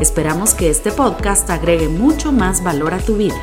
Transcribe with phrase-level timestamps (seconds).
[0.00, 3.40] Esperamos que este podcast agregue mucho más valor a tu vida.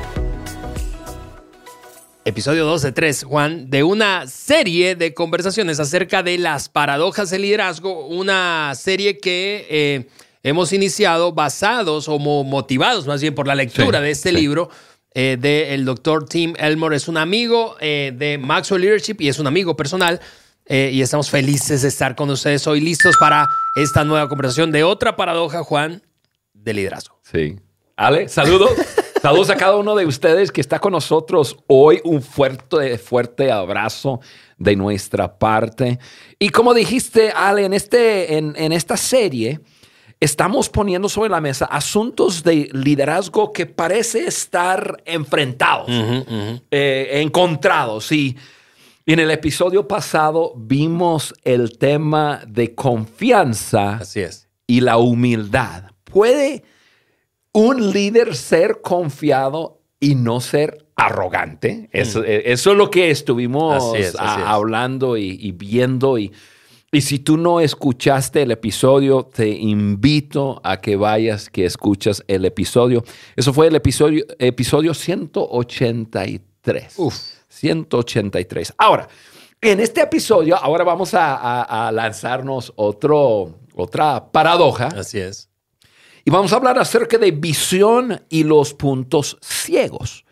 [2.26, 7.44] Episodio 2 de 3, Juan, de una serie de conversaciones acerca de las paradojas del
[7.44, 10.08] liderazgo, una serie que eh,
[10.44, 14.70] hemos iniciado basados o motivados más bien por la lectura de este libro
[15.14, 16.98] eh, del doctor Tim Elmore.
[16.98, 20.20] Es un amigo eh, de Maxwell Leadership y es un amigo personal.
[20.68, 25.16] y estamos felices de estar con ustedes hoy listos para esta nueva conversación de otra
[25.16, 26.02] paradoja, Juan,
[26.64, 27.20] de liderazgo.
[27.24, 27.58] Sí.
[27.96, 28.72] Ale, saludos.
[29.22, 32.00] saludos a cada uno de ustedes que está con nosotros hoy.
[32.04, 34.20] Un fuerte, fuerte abrazo
[34.58, 36.00] de nuestra parte.
[36.40, 39.60] Y como dijiste, Ale, en, este, en, esta serie
[40.20, 45.90] estamos poniendo sobre la mesa asuntos de liderazgo que parece estar enfrentados,
[46.70, 48.12] eh, encontrados.
[48.12, 48.38] Y
[49.06, 54.48] en el episodio pasado vimos el tema de confianza Así es.
[54.68, 55.91] y la humildad.
[56.12, 56.64] ¿Puede
[57.54, 61.90] un líder ser confiado y no ser arrogante?
[61.92, 62.26] Eso, mm.
[62.26, 66.18] eh, es lo que estuvimos hablando y, viendo.
[66.18, 66.32] Y,
[66.92, 72.46] y, si tú no escuchaste el episodio, te invito a que vayas, que escuchas el
[72.46, 73.04] episodio.
[73.36, 76.94] Eso fue el episodio, episodio 183.
[76.98, 77.16] Uf.
[77.48, 78.74] 183.
[78.78, 79.08] Ahora,
[79.60, 84.88] en este episodio, ahora vamos a, a lanzarnos otro, otra paradoja.
[84.88, 85.51] Así es.
[86.24, 90.24] Y vamos a hablar acerca de visión y los puntos ciegos.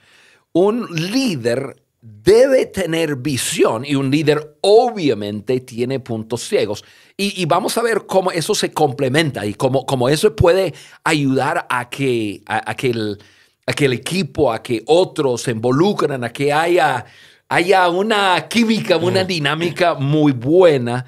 [0.52, 6.84] Un líder debe tener visión y un líder obviamente tiene puntos ciegos.
[7.18, 10.74] Y, vamos a ver cómo eso se complementa y cómo, cómo eso puede
[11.04, 17.06] ayudar a que, a, que el, equipo, a que otros se involucren, a que haya,
[17.50, 21.06] haya una química, una dinámica muy buena.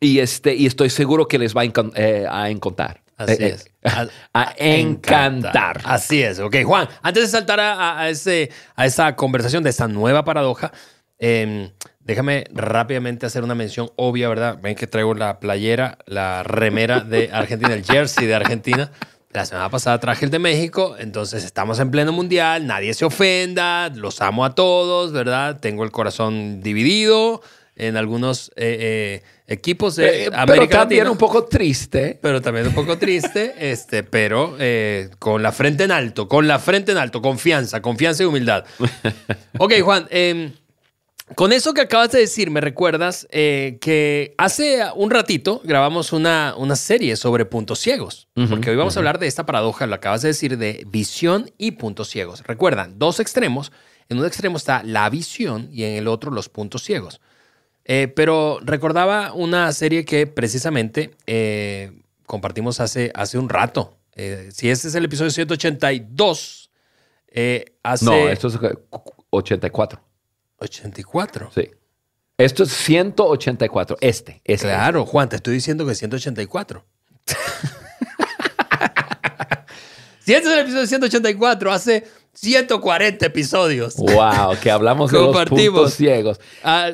[0.00, 2.99] Y, este, y estoy seguro que les va a, eh, a encontrar.
[3.20, 3.70] Así es.
[4.32, 5.82] A, encantar.
[5.84, 6.38] Así es.
[6.40, 10.72] Ok, Juan, antes de saltar a, ese, a esa conversación de esta nueva paradoja,
[11.18, 11.70] em,
[12.00, 14.58] déjame rápidamente hacer una mención obvia, ¿verdad?
[14.62, 18.90] Ven que traigo la playera, la remera de Argentina, el jersey de Argentina.
[19.32, 23.88] La semana pasada traje el de México, entonces estamos en pleno mundial, nadie se ofenda,
[23.90, 25.60] los amo a todos, ¿verdad?
[25.60, 27.40] Tengo el corazón dividido
[27.76, 32.18] en algunos eh, eh, equipos de eh, Pero también un poco triste.
[32.22, 34.56] Pero también un poco triste, este, pero
[35.18, 38.64] con la frente en alto, con la frente en alto, confianza, confianza y humildad.
[39.58, 40.52] ok, Juan, em,
[41.34, 46.76] con eso que acabas de decir, me recuerdas que hace un ratito grabamos una, una
[46.76, 50.28] serie sobre puntos ciegos, porque hoy vamos a hablar de esta paradoja, lo acabas de
[50.28, 52.42] decir, de visión y puntos ciegos.
[52.44, 53.70] Recuerdan, dos extremos.
[54.08, 57.20] En un extremo está la visión y en el otro los puntos ciegos.
[57.92, 61.90] Eh, pero recordaba una serie que precisamente eh,
[62.24, 63.98] compartimos hace, hace un rato.
[64.14, 66.70] Eh, si este es el episodio 182,
[67.82, 68.04] hace...
[68.04, 68.58] No, esto es
[69.30, 70.00] 84.
[70.58, 71.50] 84.
[71.52, 71.68] Sí.
[72.38, 73.96] Esto es 184.
[74.00, 74.68] Este, este.
[74.68, 76.86] Claro, Juan, te estoy diciendo que es 184.
[80.20, 82.04] si este es el episodio 184, hace
[82.34, 83.96] 140 episodios.
[83.96, 86.40] Wow, que hablamos de los puntos ciegos.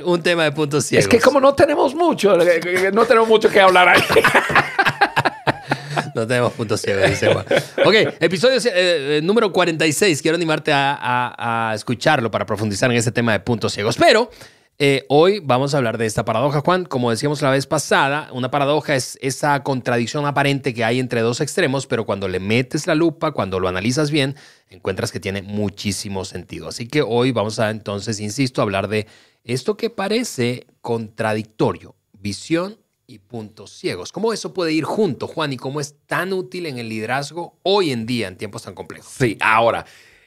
[0.04, 1.04] un tema de puntos ciegos.
[1.04, 4.02] Es que como no tenemos mucho, eh, no tenemos mucho que hablar ahí.
[6.14, 7.44] no tenemos puntos ciegos, dice Juan.
[7.84, 10.22] Ok, episodio eh, eh, número 46.
[10.22, 13.97] Quiero animarte a, a, escucharlo para profundizar en ese tema de puntos ciegos.
[13.97, 14.30] Pero
[14.78, 16.84] eh, hoy vamos a hablar de esta paradoja, Juan.
[16.84, 21.41] Como decíamos la vez pasada, una paradoja es esa contradicción aparente que hay entre dos
[21.41, 24.36] extremos, pero cuando le metes la lupa, cuando lo analizas bien,
[24.68, 26.68] encuentras que tiene muchísimo sentido.
[26.68, 29.06] Así que hoy vamos a entonces, insisto, hablar de
[29.45, 34.12] esto que parece contradictorio, visión y puntos ciegos.
[34.12, 35.53] ¿Cómo eso puede ir junto, Juan?
[35.53, 39.12] ¿Y cómo es tan útil en el liderazgo hoy en día en tiempos tan complejos?
[39.16, 39.86] Sí, ahora.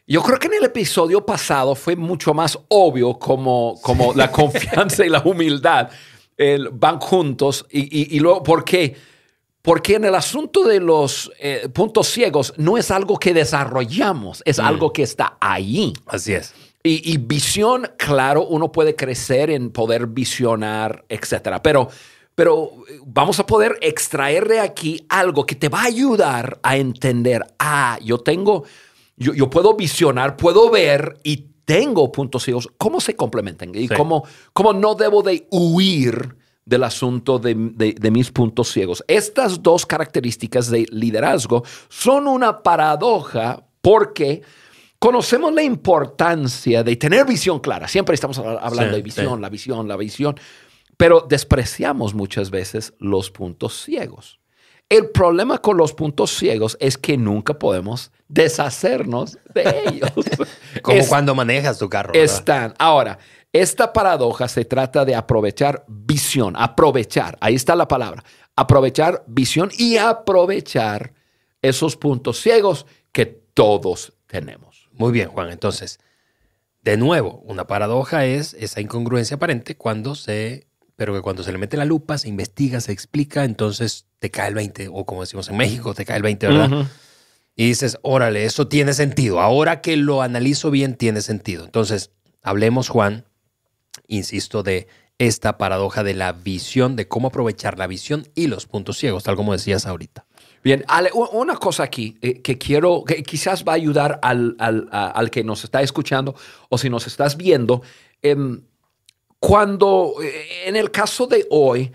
[0.10, 5.06] Yo creo que en el episodio pasado fue mucho más obvio como, como la confianza
[5.06, 5.92] y la humildad
[6.72, 7.64] van juntos.
[7.70, 8.96] Y, y, luego, ¿por qué?
[9.62, 14.58] Porque en el asunto de los eh, puntos ciegos no es algo que desarrollamos, es
[14.58, 14.66] mm.
[14.66, 15.94] algo que está ahí.
[16.08, 16.56] Así es.
[16.82, 21.62] Y, y, visión, claro, uno puede crecer en poder visionar, etcétera.
[21.62, 21.88] Pero
[22.40, 26.78] pero eh, vamos a poder extraer de aquí algo que te va a ayudar a
[26.78, 28.64] entender, ah, yo tengo,
[29.20, 34.24] yo, puedo visionar, puedo ver y tengo puntos ciegos, cómo se complementan y cómo,
[34.54, 36.36] cómo no debo de huir
[36.66, 39.04] del asunto de, mis puntos ciegos.
[39.08, 44.42] Estas dos características de liderazgo son una paradoja porque
[45.00, 47.88] conocemos la importancia de tener visión clara.
[47.88, 50.40] Siempre estamos hablando de visión, la visión, la visión,
[50.96, 54.40] pero despreciamos muchas veces los puntos ciegos.
[54.90, 60.12] El problema con los puntos ciegos es que nunca podemos deshacernos de ellos.
[60.82, 62.14] Como cuando manejas tu carro.
[62.16, 62.74] Están.
[62.80, 63.20] Ahora,
[63.54, 68.24] esta paradoja se trata de aprovechar visión, aprovechar, ahí está la palabra,
[68.56, 71.14] aprovechar visión y aprovechar
[71.62, 74.90] esos puntos ciegos que todos tenemos.
[74.92, 75.50] Muy bien, Juan.
[75.50, 76.00] Entonces,
[76.84, 80.68] de nuevo, una paradoja es esa incongruencia aparente cuando se,
[81.00, 84.50] pero que cuando se le mete la lupa, se investiga, se explica, entonces te cae
[84.50, 86.88] el 20, o como decimos en México, te cae el 20, ¿verdad?
[87.56, 89.40] Y dices, órale, eso tiene sentido.
[89.40, 91.64] Ahora que lo analizo bien, tiene sentido.
[91.64, 92.12] Entonces,
[92.44, 93.24] hablemos, Juan,
[94.08, 98.98] insisto, de esta paradoja de la visión, de cómo aprovechar la visión y los puntos
[98.98, 100.26] ciegos, tal como decías ahorita.
[100.66, 105.32] Bien, Ale, una cosa aquí eh, que quiero, que quizás va a ayudar al, al,
[105.32, 106.36] que nos está escuchando
[106.68, 107.84] o si nos estás viendo.
[108.22, 108.64] Em,
[109.40, 111.92] cuando, eh, en el caso de hoy,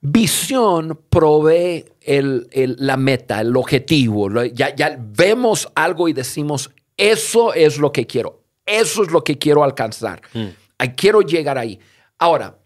[0.00, 4.44] visión provee el, la meta, el objetivo.
[4.46, 9.38] Ya, ya vemos algo y decimos, eso es lo que quiero, eso es lo que
[9.38, 10.20] quiero alcanzar.
[10.32, 10.48] Mm
[10.86, 11.78] quiero llegar ahí.
[12.18, 12.58] Ahora,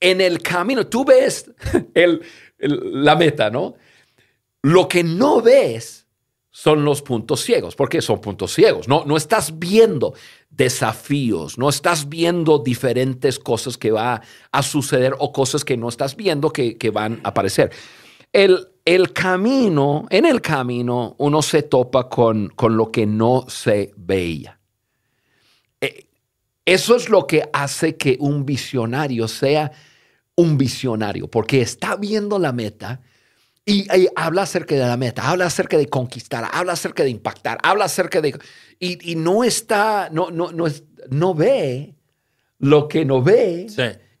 [0.00, 1.50] en el camino, tú ves
[2.58, 3.74] la meta, ¿no?
[4.62, 6.06] Lo que no ves
[6.50, 8.88] son los puntos ciegos, porque son puntos ciegos.
[8.88, 10.14] No, no estás viendo
[10.56, 14.20] desafíos, no estás viendo diferentes cosas que van
[14.50, 17.70] a suceder o cosas que no estás viendo que, van a aparecer.
[18.32, 23.92] El, el, camino, en el camino, uno se topa con, con lo que no se
[23.96, 24.58] veía.
[25.80, 26.08] Eh,
[26.64, 29.72] eso es lo que hace que un visionario sea
[30.36, 33.00] un visionario, porque está viendo la meta
[33.68, 37.86] y, habla acerca de la meta, habla acerca de conquistar, habla acerca de impactar, habla
[37.86, 38.38] acerca de...
[38.78, 41.96] Y, no está, no, no, no, es, no ve
[42.58, 43.66] lo que no ve.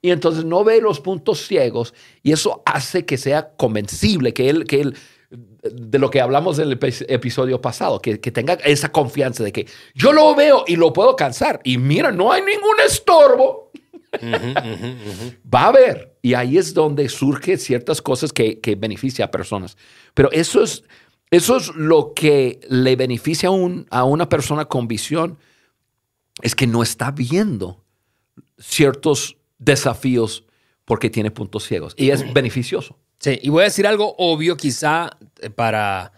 [0.02, 4.64] Y entonces no ve los puntos ciegos y eso hace que sea convencible, que él,
[4.66, 4.96] que él
[5.30, 6.78] de lo que hablamos en el
[7.08, 11.60] episodio pasado, que, tenga esa confianza de que yo lo veo y lo puedo alcanzar.
[11.64, 13.65] Y mira, no hay ningún estorbo.
[14.22, 16.16] Va a haber.
[16.22, 19.76] Y ahí es donde surgen ciertas cosas que, que beneficia a personas.
[20.14, 20.84] Pero eso es,
[21.30, 25.38] eso es lo que le beneficia a, un, a una persona con visión,
[26.42, 27.84] es que no está viendo
[28.58, 30.44] ciertos desafíos
[30.84, 31.94] porque tiene puntos ciegos.
[31.96, 32.98] Y es beneficioso.
[33.18, 35.10] Sí, y voy a decir algo obvio quizá
[35.40, 36.12] eh, para,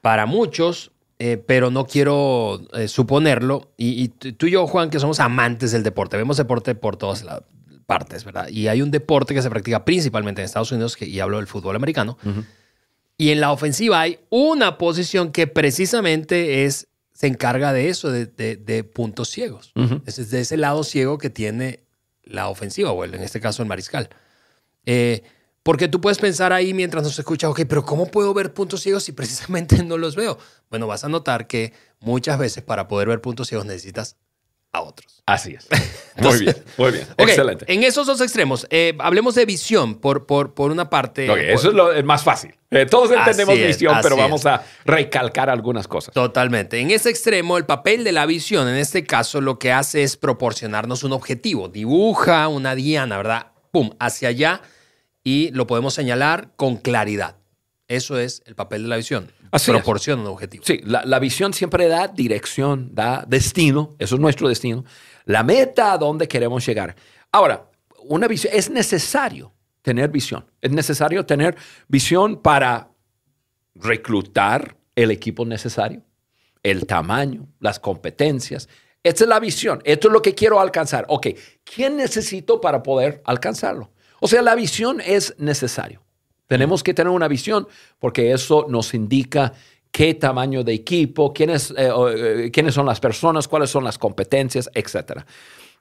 [0.00, 0.91] para muchos,
[1.24, 3.70] eh, pero no quiero eh, suponerlo.
[3.76, 7.42] Y, tú y yo, Juan, que somos amantes del deporte, vemos deporte por todas las
[7.86, 8.48] partes, ¿verdad?
[8.48, 11.46] Y hay un deporte que se practica principalmente en Estados Unidos, que, y hablo del
[11.46, 12.18] fútbol americano.
[13.16, 18.90] Y en la ofensiva hay una posición que precisamente es, se encarga de eso, de,
[18.92, 19.72] puntos ciegos.
[20.06, 21.84] Es de ese lado ciego que tiene
[22.24, 24.08] la ofensiva, o en este caso el mariscal.
[24.86, 25.22] Eh,
[25.62, 29.04] porque tú puedes pensar ahí mientras nos escuchas, ok, pero ¿cómo puedo ver puntos ciegos
[29.04, 30.38] si precisamente no los veo?
[30.70, 34.16] Bueno, vas a notar que muchas veces para poder ver puntos ciegos necesitas
[34.72, 35.22] a otros.
[35.26, 35.68] Así es.
[36.16, 37.06] muy bien, muy bien.
[37.18, 37.70] Excelente.
[37.72, 41.52] En esos dos extremos, eh, hablemos de visión por, por, por una parte.
[41.52, 42.54] eso es lo más fácil.
[42.70, 46.14] Eh, todos entendemos visión, pero vamos a recalcar algunas cosas.
[46.14, 46.80] Totalmente.
[46.80, 50.16] En ese extremo, el papel de la visión, en este caso, lo que hace es
[50.16, 51.68] proporcionarnos un objetivo.
[51.68, 53.48] Dibuja una diana, ¿verdad?
[53.70, 54.62] Pum, hacia allá
[55.24, 57.36] y lo podemos señalar con claridad.
[57.88, 59.30] Eso es el papel de la visión.
[59.66, 60.64] Proporciona un objetivo.
[60.66, 63.94] Sí, la, visión siempre da dirección, da destino.
[63.98, 64.84] Eso es nuestro destino.
[65.26, 66.96] La meta a donde queremos llegar.
[67.30, 67.70] Ahora,
[68.04, 69.52] una visión, es necesario
[69.82, 70.46] tener visión.
[70.62, 72.88] Es necesario tener visión para
[73.74, 76.02] reclutar el equipo necesario,
[76.62, 78.68] el tamaño, las competencias.
[79.02, 79.82] Esta es la visión.
[79.84, 81.04] Esto es lo que quiero alcanzar.
[81.08, 81.28] Ok,
[81.64, 83.90] ¿quién necesito para poder alcanzarlo?
[84.24, 86.00] O sea, la visión es necesario.
[86.46, 87.66] Tenemos que tener una visión
[87.98, 89.52] porque eso nos indica
[89.90, 94.70] qué tamaño de equipo, quiénes, eh, eh, quiénes son las personas, cuáles son las competencias,
[94.74, 95.22] etc.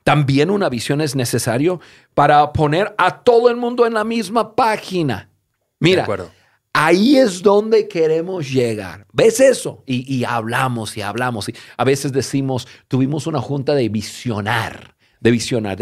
[0.04, 1.82] También una visión es necesario
[2.16, 5.30] para poner a todo el mundo en la misma página.
[5.80, 6.08] Mira,
[6.74, 9.06] ahí es donde queremos llegar.
[9.14, 9.84] ¿Ves eso?
[9.86, 11.48] Y, y hablamos y hablamos.
[11.48, 15.78] Y a veces decimos, tuvimos una junta de visionar de visionar.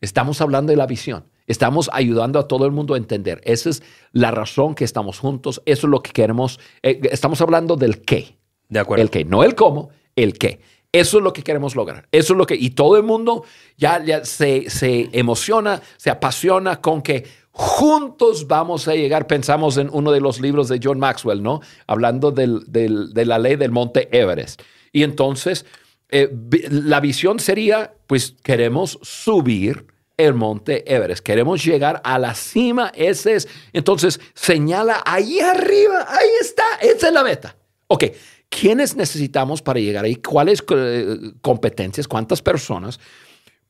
[0.00, 1.24] estamos hablando de la visión.
[1.52, 3.42] Estamos ayudando a todo el mundo a entender.
[3.44, 3.82] Esa es
[4.12, 5.60] la razón que estamos juntos.
[5.66, 6.58] Eso es lo que queremos.
[6.82, 8.38] Eh, estamos hablando del qué.
[8.70, 9.02] De acuerdo.
[9.02, 10.60] El qué, no el cómo, el qué.
[10.90, 12.08] Eso es lo que queremos lograr.
[12.10, 12.54] Eso es lo que.
[12.54, 13.44] Y todo el mundo
[13.76, 19.26] ya, ya se, se emociona, se apasiona con que juntos vamos a llegar.
[19.26, 21.60] Pensamos en uno de los libros de John Maxwell, ¿no?
[21.86, 24.62] Hablando del, del, de la ley del monte Everest.
[24.90, 25.66] Y entonces,
[26.08, 26.30] eh,
[26.70, 29.91] la visión sería: pues queremos subir
[30.26, 31.24] el monte Everest.
[31.24, 32.92] Queremos llegar a la cima.
[32.94, 33.48] Ese es.
[33.72, 36.06] Entonces, señala ahí arriba.
[36.08, 36.64] Ahí está.
[36.80, 37.56] Esa es la meta.
[37.88, 38.04] Ok.
[38.48, 40.16] ¿Quiénes necesitamos para llegar ahí?
[40.16, 42.06] ¿Cuáles eh, competencias?
[42.06, 43.00] ¿Cuántas personas?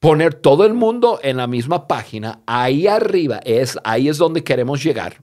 [0.00, 2.40] Poner todo el mundo en la misma página.
[2.46, 5.22] Ahí arriba es, ahí es donde queremos llegar.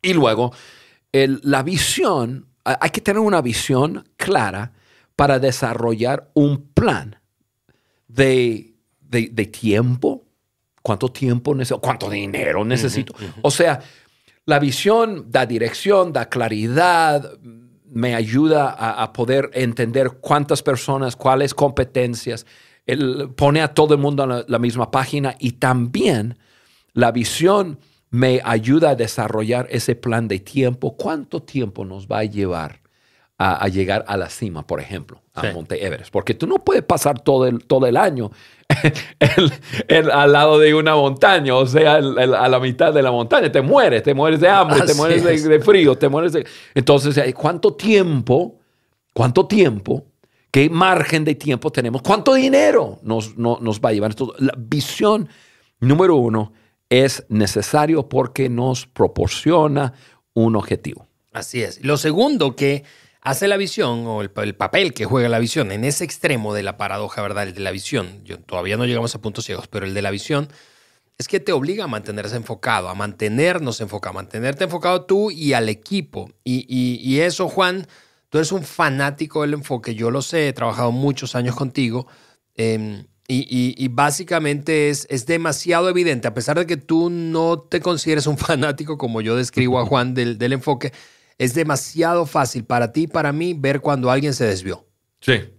[0.00, 0.54] Y luego,
[1.12, 4.72] la visión, hay que tener una visión clara
[5.16, 7.20] para desarrollar un plan
[8.06, 10.24] de, de tiempo,
[10.88, 11.82] ¿Cuánto tiempo necesito?
[11.82, 13.12] ¿Cuánto dinero necesito?
[13.42, 13.78] O sea,
[14.46, 17.30] la visión da dirección, da claridad,
[17.90, 22.46] me ayuda a, poder entender cuántas personas, cuáles competencias,
[23.36, 26.38] pone a todo el mundo en la, misma página y también
[26.94, 27.78] la visión
[28.08, 30.96] me ayuda a desarrollar ese plan de tiempo.
[30.96, 32.80] ¿Cuánto tiempo nos va a llevar
[33.38, 36.10] a, llegar a la cima, por ejemplo, a Monte Everest?
[36.10, 38.32] Porque tú no puedes pasar todo el, todo el año
[39.88, 43.50] el, al lado de una montaña, o sea, a la mitad de la montaña.
[43.50, 46.46] Te mueres, te mueres de hambre, te mueres de, frío, te mueres de...
[46.74, 48.58] Entonces, eh, ¿cuánto tiempo,
[49.14, 50.04] cuánto tiempo,
[50.50, 54.10] qué margen de tiempo tenemos, cuánto dinero nos, nos va a llevar?
[54.10, 55.28] esto la visión
[55.80, 56.52] número uno
[56.90, 59.94] es necesario porque nos proporciona
[60.34, 61.06] un objetivo.
[61.32, 61.84] Así es.
[61.84, 62.84] Lo segundo que
[63.20, 66.76] hace la visión o el, papel que juega la visión en ese extremo de la
[66.76, 67.44] paradoja, ¿verdad?
[67.44, 70.10] El de la visión, yo, todavía no llegamos a puntos ciegos, pero el de la
[70.10, 70.48] visión
[71.18, 75.52] es que te obliga a mantenerse enfocado, a mantenernos enfocados, a mantenerte enfocado tú y
[75.52, 76.30] al equipo.
[76.44, 77.88] Y, eso, Juan,
[78.28, 82.06] tú eres un fanático del enfoque, yo lo sé, he trabajado muchos años contigo.
[82.54, 88.28] Em, y, básicamente es, es demasiado evidente, a pesar de que tú no te consideres
[88.28, 90.92] un fanático como yo describo a Juan del, del enfoque,
[91.38, 94.86] es demasiado fácil para ti y para mí ver cuando alguien se desvió.
[95.20, 95.54] Sí.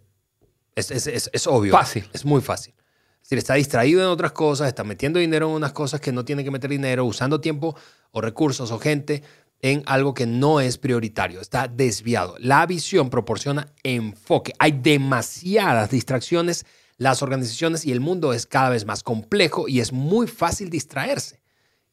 [0.75, 1.71] Es, es, es, obvio.
[1.71, 2.07] Fácil.
[2.13, 2.73] Es muy fácil.
[3.21, 6.43] Si está distraído en otras cosas, está metiendo dinero en unas cosas que no tiene
[6.43, 7.75] que meter dinero, usando tiempo
[8.11, 9.23] o recursos o gente
[9.61, 12.35] en algo que no es prioritario, está desviado.
[12.39, 14.53] La visión proporciona enfoque.
[14.57, 16.65] Hay demasiadas distracciones,
[16.97, 21.41] las organizaciones y el mundo es cada vez más complejo y es muy fácil distraerse.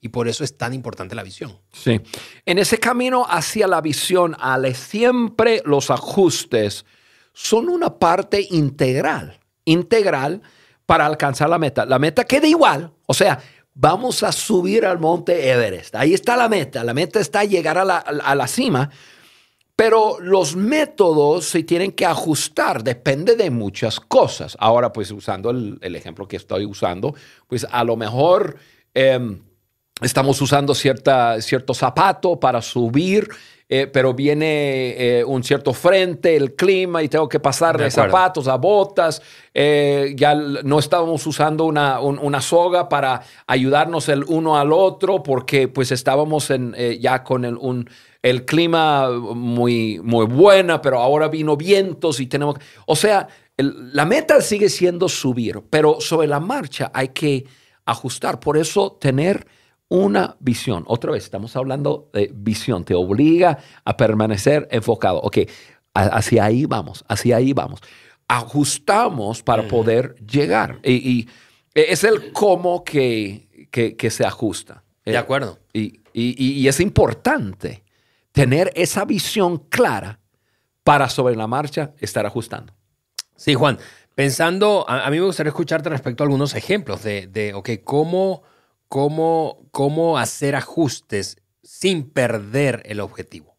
[0.01, 1.59] Y por eso es tan importante la visión.
[1.73, 2.01] Sí.
[2.45, 6.85] En ese camino hacia la visión, Ale, siempre los ajustes
[7.33, 10.43] son una parte integral, integral
[10.85, 11.85] para alcanzar la meta.
[11.85, 12.93] La meta queda igual.
[13.07, 13.41] O sea,
[13.75, 15.95] vamos a subir al monte Everest.
[15.97, 16.85] Ahí está la meta.
[16.85, 18.91] La meta está llegar a la, a la cima.
[19.77, 24.57] Pero los métodos se tienen que ajustar, depende de muchas cosas.
[24.59, 27.15] Ahora, pues usando el, ejemplo que estoy usando,
[27.47, 28.57] pues a lo mejor
[28.95, 29.43] em,
[30.03, 33.29] estamos usando cierta, cierto zapato para subir,
[33.69, 38.47] eh, pero viene eh, un cierto frente, el clima, y tengo que pasar de, zapatos
[38.47, 39.21] a botas.
[39.53, 45.67] Eh, ya no estábamos usando una, una, soga para ayudarnos el uno al otro, porque
[45.67, 47.89] pues estábamos en, ya con el, un,
[48.23, 52.57] el clima muy, muy buena, pero ahora vino vientos y tenemos...
[52.87, 53.27] O sea,
[53.57, 57.47] la meta sigue siendo subir, pero sobre la marcha hay que
[57.87, 58.39] ajustar.
[58.39, 59.47] Por eso tener
[59.89, 60.85] una visión.
[60.87, 62.85] Otra vez, estamos hablando de visión.
[62.85, 65.21] Te obliga a permanecer enfocado.
[65.21, 65.39] Ok,
[65.95, 67.81] hacia ahí vamos, hacia ahí vamos.
[68.29, 70.81] Ajustamos para poder llegar.
[70.85, 71.29] Y,
[71.75, 74.83] es el cómo que, que, se ajusta.
[75.05, 75.59] De eh, acuerdo.
[75.73, 77.85] Y, y, es importante
[78.33, 80.19] tener esa visión clara
[80.83, 82.73] para sobre la marcha estar ajustando.
[83.37, 83.79] Sí, Juan.
[84.15, 88.43] Pensando, a, mí me gustaría escucharte respecto a algunos ejemplos de, de ok, cómo
[88.89, 93.57] cómo, cómo hacer ajustes sin perder el objetivo.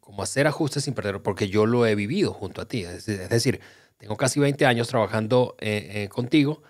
[0.00, 2.82] Cómo hacer ajustes sin perder, porque yo lo he vivido junto a ti.
[2.82, 3.60] Es, decir,
[3.96, 6.62] tengo casi 20 años trabajando eh, eh, contigo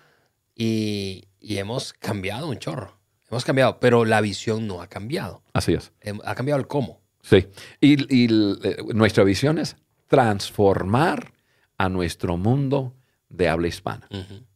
[0.55, 2.97] y, hemos cambiado un chorro.
[3.29, 5.43] Hemos cambiado, pero la visión no ha cambiado.
[5.51, 5.91] Así es.
[6.23, 7.01] Ha cambiado el cómo.
[7.21, 7.47] Sí.
[7.81, 8.27] Y,
[8.65, 9.75] eh, nuestra visión es
[10.07, 11.33] transformar
[11.77, 12.95] a nuestro mundo
[13.27, 14.07] de habla hispana.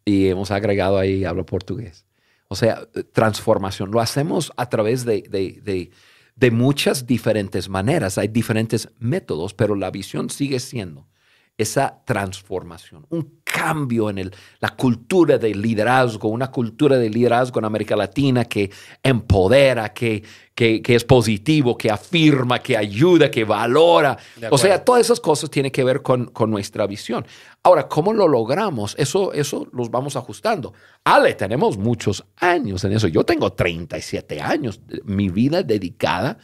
[0.05, 2.05] Y hemos agregado ahí hablo portugués.
[2.51, 3.91] O sea, transformación.
[3.91, 5.21] Lo hacemos a través de,
[6.35, 8.17] de, muchas diferentes maneras.
[8.17, 11.07] Hay diferentes métodos, pero la visión sigue siendo
[11.61, 17.65] esa transformación, un cambio en el, la cultura del liderazgo, una cultura de liderazgo en
[17.65, 18.71] América Latina que
[19.03, 24.17] empodera, que, que, es positivo, que afirma, que ayuda, que valora.
[24.49, 27.25] O sea, todas esas cosas tienen que ver con, con, nuestra visión.
[27.63, 28.95] Ahora, ¿cómo lo logramos?
[28.97, 30.73] Eso, eso los vamos ajustando.
[31.03, 33.07] Ale, tenemos muchos años en eso.
[33.07, 36.37] Yo tengo 37 años, mi vida dedicada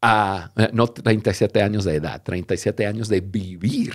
[0.00, 3.92] a, no 37 años de edad, 37 años de vivir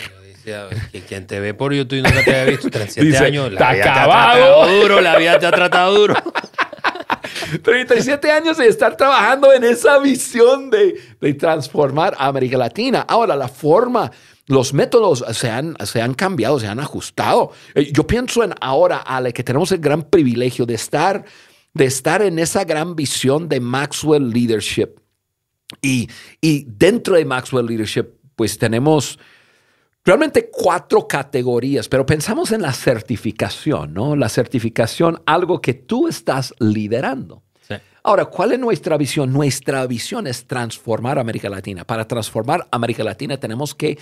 [1.08, 3.90] quien te ve por YouTube y nunca te había visto 37 años, la vida te
[3.90, 6.16] ha tratado duro, la vida te ha tratado duro.
[7.62, 13.06] 37 años de estar trabajando en esa visión de, de, transformar a América Latina.
[13.08, 14.12] Ahora, la forma,
[14.48, 17.52] los métodos se han, se han cambiado, se han ajustado.
[17.76, 21.26] Eh, yo pienso en ahora, Ale, que tenemos el gran privilegio de estar,
[21.74, 25.00] de estar en esa gran visión de Maxwell Leadership.
[25.82, 26.10] Y,
[26.42, 29.18] y dentro de Maxwell Leadership, pues tenemos
[30.04, 34.16] realmente cuatro categorías, pero pensamos en la certificación, ¿no?
[34.16, 37.44] La certificación, algo que tú estás liderando.
[38.06, 39.32] Ahora, ¿cuál es nuestra visión?
[39.32, 41.86] Nuestra visión es transformar América Latina.
[41.86, 43.98] Para transformar América Latina tenemos que,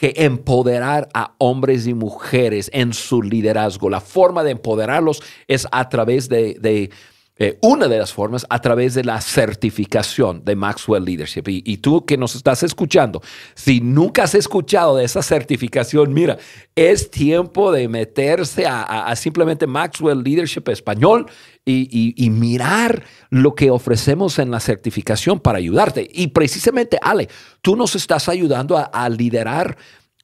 [0.00, 3.88] empoderar a hombres y mujeres en su liderazgo.
[3.88, 6.90] La forma de empoderarlos es a través de
[7.36, 11.42] eh, una de las formas a través de la certificación de Maxwell Leadership.
[11.48, 13.22] Y, tú que nos estás escuchando,
[13.56, 16.38] si nunca has escuchado de esa certificación, mira,
[16.76, 21.26] es tiempo de meterse a, simplemente Maxwell Leadership español
[21.64, 26.08] y, mirar lo que ofrecemos en la certificación para ayudarte.
[26.12, 27.28] Y precisamente, Ale,
[27.62, 29.76] tú nos estás ayudando a, liderar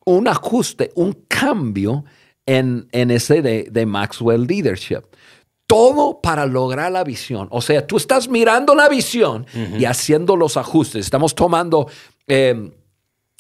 [0.05, 2.05] un ajuste, un cambio
[2.47, 5.10] en, ese de, de Maxwell Leadership
[5.71, 7.47] todo para lograr la visión.
[7.53, 9.47] O sea, tú estás mirando la visión
[9.79, 11.05] y haciendo los ajustes.
[11.05, 11.87] Estamos tomando
[12.27, 12.73] em,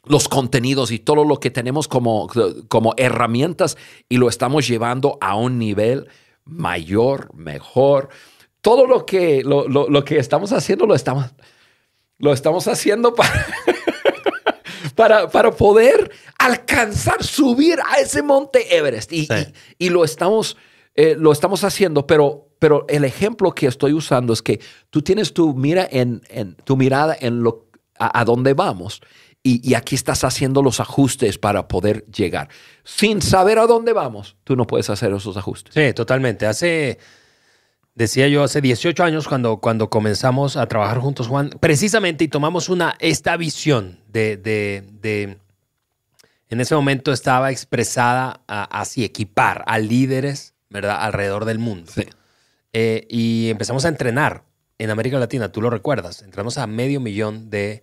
[0.05, 2.29] los contenidos y todo lo que tenemos como,
[2.69, 3.77] como herramientas
[4.09, 6.07] y lo estamos llevando a un nivel
[6.45, 8.11] mayor, mejor.
[8.61, 11.27] Todo lo que, lo, que estamos haciendo lo estamos,
[12.19, 13.45] lo estamos haciendo para,
[14.95, 19.13] para, para, poder alcanzar, subir a ese monte Everest.
[19.13, 19.27] Y,
[19.79, 20.57] y lo estamos
[20.95, 25.33] eh, lo estamos haciendo, pero, pero el ejemplo que estoy usando es que tú tienes
[25.33, 26.21] tu, mira en,
[26.65, 27.67] tu mirada en lo,
[27.99, 29.01] a, dónde vamos
[29.43, 32.49] y, aquí estás haciendo los ajustes para poder llegar.
[32.85, 35.73] Sin saber a dónde vamos, tú no puedes hacer esos ajustes.
[35.73, 36.45] Sí, totalmente.
[36.45, 36.99] Hace,
[37.95, 42.69] decía yo, hace 18 años cuando, cuando comenzamos a trabajar juntos, Juan, precisamente y tomamos
[42.69, 45.39] una, esta visión de, de, de
[46.51, 50.97] en ese momento estaba expresada así, equipar a líderes ¿verdad?
[51.01, 51.93] Alrededor del mundo.
[52.73, 54.45] Eh, y empezamos a entrenar
[54.79, 57.83] en América Latina, tú lo recuerdas, entramos a medio millón de,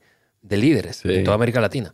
[0.49, 1.93] líderes en toda América Latina.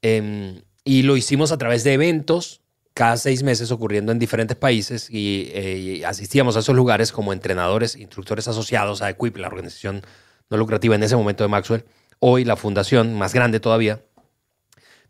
[0.00, 2.62] Em, y lo hicimos a través de eventos
[2.94, 7.94] cada seis meses ocurriendo en diferentes países y, eh, asistíamos a esos lugares como entrenadores,
[7.94, 10.02] instructores asociados a Equip, la organización
[10.50, 11.84] no lucrativa en ese momento de Maxwell,
[12.18, 14.02] hoy la fundación más grande todavía,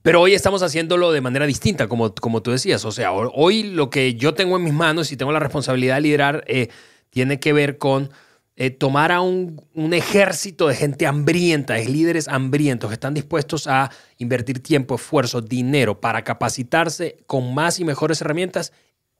[0.02, 2.84] pero hoy estamos haciéndolo de manera distinta, como, como tú decías.
[2.84, 6.00] O sea, hoy lo que yo tengo en mis manos y tengo la responsabilidad de
[6.00, 6.68] liderar eh,
[7.10, 8.10] tiene que ver con
[8.56, 13.66] eh, tomar a un, un, ejército de gente hambrienta, de líderes hambrientos que están dispuestos
[13.66, 18.72] a invertir tiempo, esfuerzo, dinero para capacitarse con más y mejores herramientas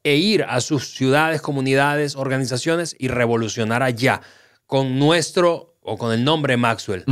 [0.03, 4.23] e ir a sus ciudades, comunidades, organizaciones y revolucionar allá
[4.67, 7.05] con nuestro o con el nombre Maxwell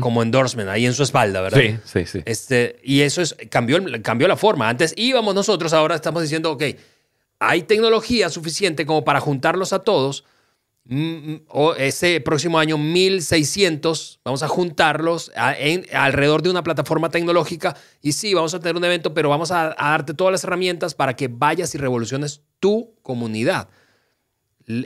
[0.00, 1.60] como endorsement ahí en su espalda, ¿verdad?
[1.60, 2.22] Sí, sí, sí.
[2.24, 4.68] Este, y eso es, cambió, cambió la forma.
[4.68, 6.64] Antes íbamos nosotros, ahora estamos diciendo, ok,
[7.38, 10.24] hay tecnología suficiente como para juntarlos a todos.
[10.84, 17.76] Mm, mm, o ese próximo año 1600 vamos a juntarlos alrededor de una plataforma tecnológica
[18.00, 21.14] y sí, vamos a tener un evento, pero vamos a darte todas las herramientas para
[21.14, 23.68] que vayas y revoluciones tu comunidad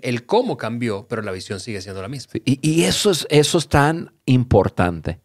[0.03, 2.33] el cómo cambió, pero la visión sigue siendo la misma.
[2.44, 5.20] Y, eso, es, tan importante.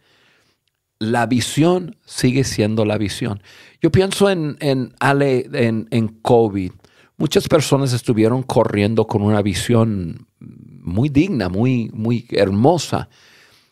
[1.00, 3.42] La visión sigue siendo la visión.
[3.82, 6.72] Yo pienso en, en Ale, en, en COVID.
[7.18, 13.10] Muchas personas estuvieron corriendo con una visión muy digna, muy, muy hermosa.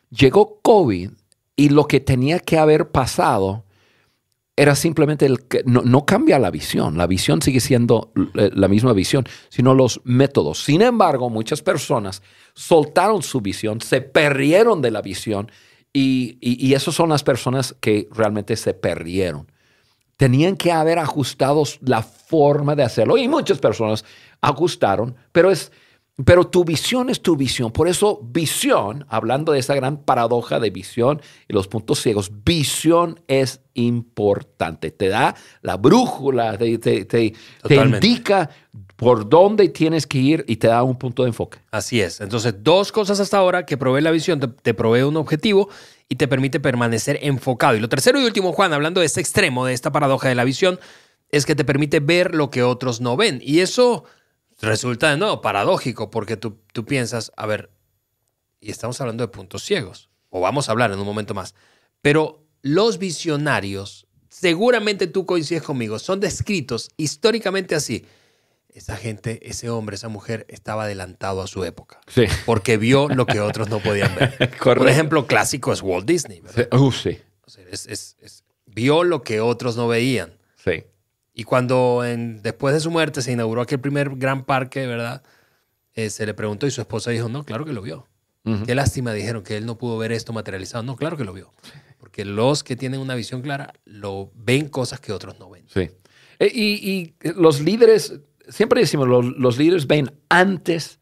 [0.10, 1.12] Llegó COVID
[1.56, 3.67] y lo que tenía que haber pasado
[4.58, 8.92] era simplemente el que no, cambia la visión, la visión sigue siendo eh, la misma
[8.92, 10.64] visión, sino los métodos.
[10.64, 12.24] Sin embargo, muchas personas
[12.56, 15.52] soltaron su visión, se perdieron de la visión
[15.94, 19.52] y, y, esas son las personas que realmente se perdieron.
[20.18, 24.04] Tenían que haber ajustado la forma de hacerlo y muchas personas
[24.42, 25.72] ajustaron, pero es,
[26.26, 27.72] pero tu visión es tu visión.
[27.72, 33.20] Por eso visión, hablando de esa gran paradoja de visión y los puntos ciegos, visión
[33.28, 34.90] es importante.
[34.90, 37.34] Te da la brújula, te, te,
[37.70, 38.50] indica
[38.96, 41.60] por dónde tienes que ir y te da un punto de enfoque.
[41.70, 42.20] Así es.
[42.20, 45.70] Entonces, dos cosas hasta ahora que provee la visión, te, te provee un objetivo
[46.10, 47.76] y te permite permanecer enfocado.
[47.76, 50.46] Y lo tercero y último, Juan, hablando de este extremo, de esta paradoja de la
[50.46, 50.80] visión,
[51.30, 53.40] es que te permite ver lo que otros no ven.
[53.44, 54.06] Y eso
[54.60, 57.70] resulta de nuevo paradójico porque tú, tú piensas, a ver,
[58.60, 61.56] y estamos hablando de puntos ciegos, o vamos a hablar en un momento más,
[62.02, 68.06] pero los visionarios, seguramente tú coincides conmigo, son descritos históricamente así.
[68.70, 72.00] Esa gente, ese hombre, esa mujer estaba adelantado a su época.
[72.08, 72.26] Sí.
[72.46, 74.52] Porque vio lo que otros no podían ver.
[74.80, 76.42] Un ejemplo clásico es Walt Disney.
[76.42, 76.72] ¿verdad?
[76.74, 77.18] Uh, sí.
[78.68, 80.38] vio lo que otros no veían.
[80.64, 80.84] Sí.
[81.40, 82.02] Y cuando
[82.42, 85.22] después de su muerte se inauguró aquel primer gran parque, ¿verdad?
[85.94, 88.08] Eh, se le preguntó y su esposa dijo, no, claro que lo vio.
[88.66, 90.82] Qué lástima, dijeron que él no pudo ver esto materializado.
[90.82, 91.54] No, claro que lo vio.
[92.00, 95.66] Porque los que tienen una visión clara lo ven cosas que otros no ven.
[95.68, 95.92] Sí.
[96.40, 101.00] Eh, y, los líderes, siempre decimos, los, líderes ven antes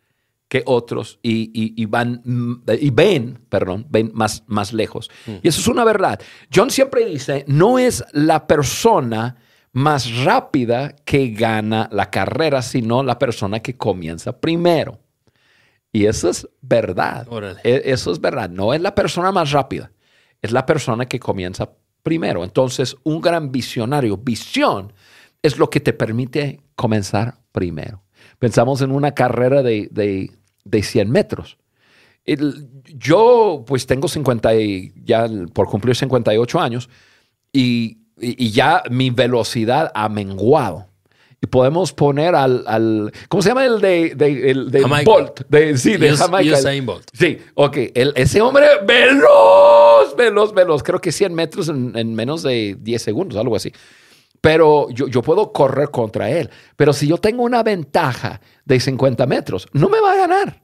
[0.49, 2.21] que otros y, van
[2.67, 5.09] y ven, perdón, ven más, más lejos.
[5.41, 6.19] Y eso es una verdad.
[6.53, 9.37] John siempre dice, no es la persona
[9.75, 14.99] más rápida que gana la carrera, sino la persona que comienza primero.
[15.91, 17.27] Y eso es verdad.
[17.61, 18.49] E, eso es verdad.
[18.49, 19.91] No es la persona más rápida,
[20.41, 21.69] es la persona que comienza
[22.03, 22.45] primero.
[22.45, 24.93] Entonces, un gran visionario, visión,
[25.41, 28.01] es lo que te permite comenzar primero.
[28.39, 31.57] Pensamos en una carrera de, de, 100 metros.
[32.95, 36.89] yo, pues tengo 50 y ya por cumplir 58 años
[37.51, 40.87] y y, ya mi velocidad ha menguado.
[41.41, 45.41] Y podemos poner al, al ¿cómo se llama el de, de, el de Bolt?
[45.49, 46.57] De, sí, de Jamaica.
[46.83, 47.09] Bolt.
[47.13, 47.77] Sí, ok.
[47.93, 50.81] El, ese hombre veloz, veloz, veloz.
[50.81, 53.71] Creo que 100 metros en, en menos de 10 segundos, algo así.
[54.39, 56.49] Pero yo, yo, puedo correr contra él.
[56.75, 60.61] Pero si yo tengo una ventaja de 50 metros, no me va a ganar.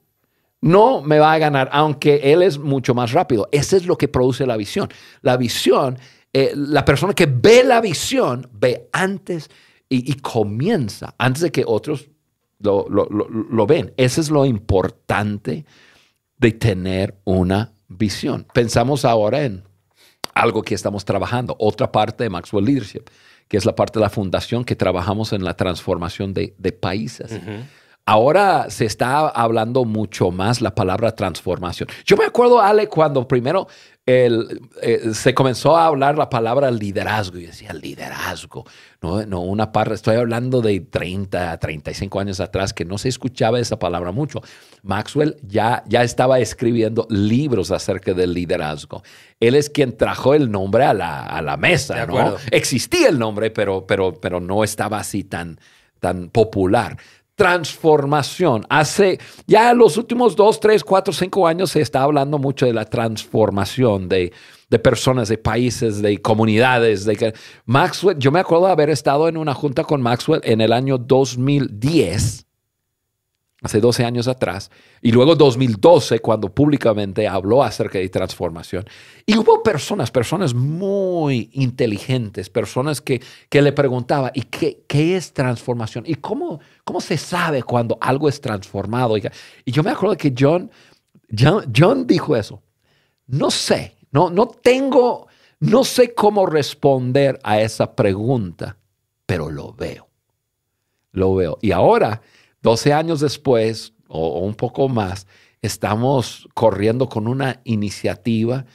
[0.61, 3.49] No me va a ganar, aunque él es mucho más rápido.
[3.51, 4.89] Ese es lo que produce la visión.
[5.23, 5.97] La visión
[6.33, 9.49] eh, la persona que ve la visión ve antes
[9.89, 12.09] y, comienza, antes de que otros
[12.59, 13.93] lo, lo, ven.
[13.97, 15.65] Eso es lo importante
[16.37, 18.47] de tener una visión.
[18.53, 19.63] Pensamos ahora en
[20.33, 23.03] algo que estamos trabajando, otra parte de Maxwell Leadership,
[23.49, 27.37] que es la parte de la fundación que trabajamos en la transformación de, países.
[28.05, 31.87] Ahora se está hablando mucho más la palabra transformación.
[32.05, 33.67] Yo me acuerdo, Ale, cuando primero
[34.05, 38.65] el, eh, se comenzó a hablar la palabra liderazgo y decía liderazgo,
[39.01, 43.59] no, no una parte, estoy hablando de 30, 35 años atrás que no se escuchaba
[43.59, 44.41] esa palabra mucho.
[44.81, 49.03] Maxwell ya, ya estaba escribiendo libros acerca del liderazgo.
[49.39, 52.37] Él es quien trajo el nombre a la, a la mesa, ¿no?
[52.49, 55.59] Existía el nombre, pero, pero, pero no estaba así tan,
[55.99, 56.97] tan popular
[57.41, 58.67] transformación.
[58.69, 62.85] Hace ya los últimos dos, tres, cuatro, cinco años se está hablando mucho de la
[62.85, 64.31] transformación de,
[64.83, 67.03] personas, de países, de comunidades.
[67.03, 67.33] De
[67.65, 70.99] Maxwell, yo me acuerdo de haber estado en una junta con Maxwell en el año
[70.99, 72.45] 2010
[73.61, 74.71] hace 12 años atrás,
[75.01, 78.85] y luego 2012, cuando públicamente habló acerca de transformación.
[79.25, 85.31] Y hubo personas, personas muy inteligentes, personas que, que le preguntaban, ¿y qué, qué es
[85.31, 86.05] transformación?
[86.07, 89.15] ¿Y cómo, cómo se sabe cuando algo es transformado?
[89.17, 89.21] Y,
[89.67, 90.71] yo me acuerdo que John,
[91.37, 92.63] John, John dijo eso.
[93.27, 95.27] No sé, no, no tengo,
[95.59, 98.75] no sé cómo responder a esa pregunta,
[99.27, 100.07] pero lo veo.
[101.11, 101.59] Lo veo.
[101.61, 102.21] Y ahora
[102.61, 105.27] 12 años después, o, un poco más,
[105.61, 108.65] estamos corriendo con una iniciativa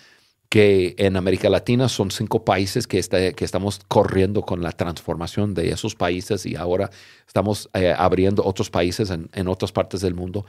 [0.48, 3.00] que en América Latina son cinco países que,
[3.34, 6.90] que estamos corriendo con la transformación de esos países y ahora
[7.26, 10.46] estamos eh, abriendo otros países en, otras partes del mundo.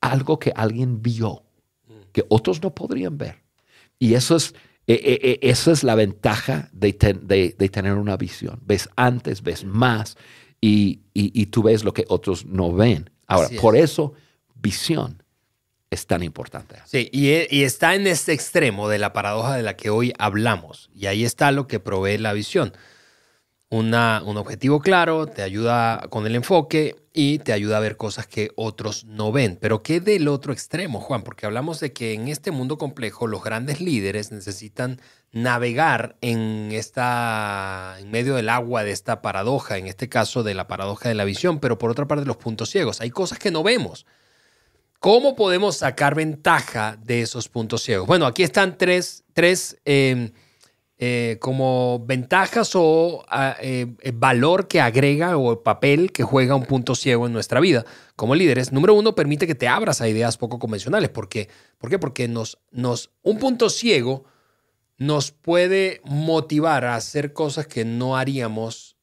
[0.00, 1.42] Algo que alguien vio,
[2.12, 3.42] que otros no podrían ver.
[3.98, 4.54] Y eso es,
[4.86, 8.60] eh, eh, eso es la ventaja de, de, tener una visión.
[8.66, 10.16] Ves antes, ves más
[10.66, 13.10] y, tú ves lo que otros no ven.
[13.26, 14.14] Ahora, por eso
[14.54, 15.22] visión
[15.90, 16.76] es tan importante.
[16.86, 20.90] Sí, y, está en este extremo de la paradoja de la que hoy hablamos.
[20.94, 22.72] Y ahí está lo que provee la visión.
[23.76, 28.52] Un objetivo claro, te ayuda con el enfoque y te ayuda a ver cosas que
[28.54, 29.58] otros no ven.
[29.60, 31.22] Pero ¿qué del otro extremo, Juan?
[31.24, 35.00] Porque hablamos de que en este mundo complejo los grandes líderes necesitan
[35.32, 40.68] navegar en esta en medio del agua de esta paradoja, en este caso de la
[40.68, 43.00] paradoja de la visión, pero por otra parte los puntos ciegos.
[43.00, 44.06] Hay cosas que no vemos.
[45.00, 48.06] ¿Cómo podemos sacar ventaja de esos puntos ciegos?
[48.06, 50.30] Bueno, aquí están tres, tres em,
[50.96, 56.94] eh, como ventajas o ah, eh, valor que agrega o papel que juega un punto
[56.94, 58.70] ciego en nuestra vida como líderes.
[58.72, 61.10] Número uno, permite que te abras a ideas poco convencionales.
[61.10, 61.48] ¿Por qué?
[61.78, 61.98] ¿Por qué?
[61.98, 64.24] Porque nos, nos, un punto ciego
[64.96, 68.96] nos puede motivar a hacer cosas que no haríamos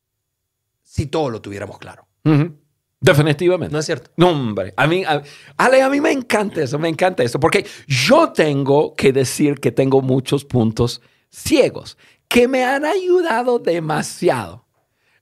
[0.82, 2.08] si todo lo tuviéramos claro.
[3.02, 3.74] Definitivamente.
[3.74, 4.12] ¿No es cierto?
[4.16, 4.74] No, hombre.
[4.78, 5.22] A mí, a,
[5.58, 9.72] Ale, a mí me encanta eso, me encanta eso, porque yo tengo que decir que
[9.72, 14.66] tengo muchos puntos ciegos que me han ayudado demasiado.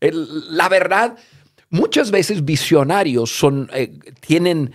[0.02, 1.18] la verdad,
[1.70, 4.74] muchas veces visionarios son, eh, tienen,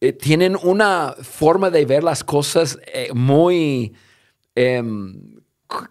[0.00, 3.94] eh, tienen una forma de ver las cosas eh, muy,
[4.54, 5.40] em,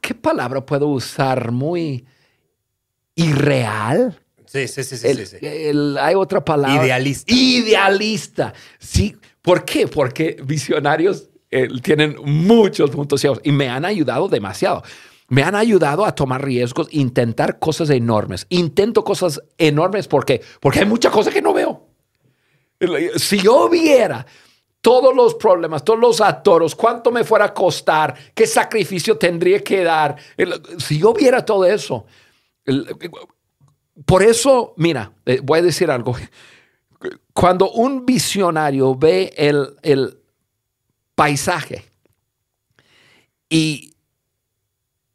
[0.01, 1.51] ¿qué palabra puedo usar?
[1.51, 2.05] Muy
[3.15, 4.19] irreal.
[4.45, 5.38] Sí, sí, sí, sí.
[5.97, 6.86] hay otra palabra.
[6.86, 7.34] Idealista.
[7.34, 8.53] Idealista.
[8.77, 9.15] Sí.
[9.41, 9.88] ¿Por qué?
[9.88, 14.84] Porque visionarios eh, tienen muchos puntos ciegos y me han ayudado demasiado.
[15.28, 18.46] Me han ayudado a tomar riesgos, intentar cosas enormes.
[18.50, 21.88] Intento cosas enormes porque, porque hay muchas cosas que no veo.
[23.18, 24.26] Si yo viera
[24.82, 29.84] todos los problemas, todos los atoros, cuánto me fuera a costar, qué sacrificio tendría que
[29.84, 30.16] dar,
[30.80, 32.06] si yo viera todo eso,
[34.06, 36.16] por eso, mira, eh, voy a decir algo.
[37.34, 40.20] Cuando un visionario ve el, el
[41.21, 41.84] paisaje
[43.47, 43.93] y,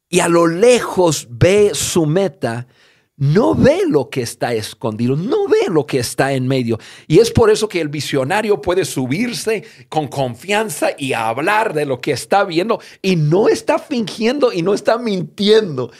[0.08, 2.68] y a lo lejos ve su meta,
[3.16, 6.78] no ve lo que está escondido, no ve lo que está en medio.
[7.08, 12.00] Y es por eso que el visionario puede subirse con confianza y hablar de lo
[12.00, 15.90] que está viendo y no está fingiendo y no está mintiendo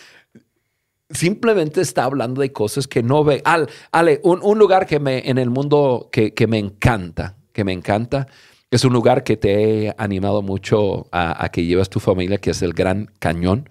[1.10, 3.42] simplemente está hablando de cosas que no ve.
[3.44, 8.28] Al, Ale, un, lugar que me, en el mundo que, me encanta, que me encanta,
[8.70, 12.62] es un lugar que te he animado mucho a, que llevas tu familia, que es
[12.62, 13.68] el Gran Cañón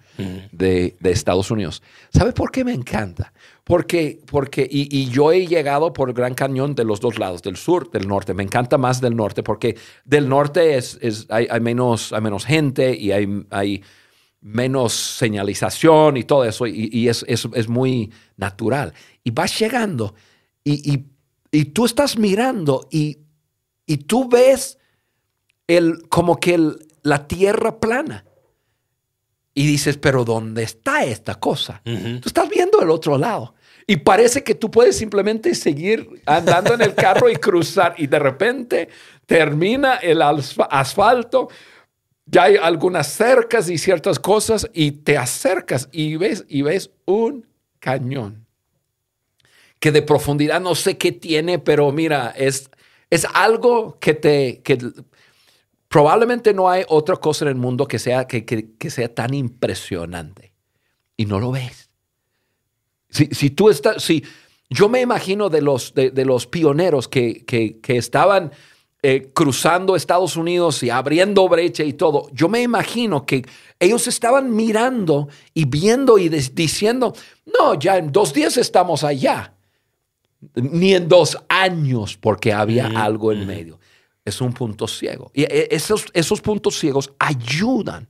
[0.52, 1.82] de, Estados Unidos.
[2.12, 3.32] ¿Sabes por qué me encanta?
[3.62, 7.56] Porque, porque y, yo he llegado por el Gran Cañón de los dos lados, del
[7.56, 8.32] sur, del norte.
[8.32, 12.96] Me encanta más del norte porque del norte es, es hay, menos, hay menos gente
[12.96, 13.82] y hay, hay
[14.40, 18.94] menos señalización y todo eso, y, es, es, muy natural.
[19.24, 20.14] Y vas llegando
[20.62, 20.98] y,
[21.72, 23.18] tú estás mirando y,
[24.06, 24.78] tú ves
[25.66, 26.58] el, como que
[27.02, 28.24] la tierra plana.
[29.54, 31.80] Y dices, pero ¿dónde está esta cosa?
[31.84, 33.54] Tú estás viendo el otro lado.
[33.86, 37.94] Y parece que tú puedes simplemente seguir andando en el carro y cruzar.
[37.96, 38.88] Y de repente
[39.26, 41.48] termina el asfalto
[42.26, 47.46] ya hay algunas cercas y ciertas cosas y te acercas y ves, y ves un
[47.78, 48.44] cañón
[49.78, 52.68] que de profundidad no sé qué tiene, pero mira, es,
[53.10, 54.60] es algo que te...
[54.62, 54.78] Que
[55.96, 60.52] probablemente no hay otra cosa en el mundo que sea, que, que, sea tan impresionante
[61.16, 61.88] y no lo ves.
[63.08, 64.22] Si, si tú estás, si
[64.68, 68.52] yo me imagino de los, de, de los pioneros que, que, que estaban
[69.02, 73.46] eh, cruzando Estados Unidos y abriendo brecha y todo, yo me imagino que
[73.80, 77.14] ellos estaban mirando y viendo y diciendo,
[77.46, 79.54] no, ya en dos días estamos allá,
[80.56, 83.80] ni en dos años, porque había algo en medio.
[84.26, 85.30] Es un punto ciego.
[85.32, 88.08] Y eh, esos, esos puntos ciegos ayudan